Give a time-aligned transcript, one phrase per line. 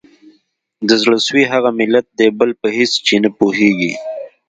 [0.87, 3.93] د زړه سوي هغه ملت دی بل په هیڅ چي نه پوهیږي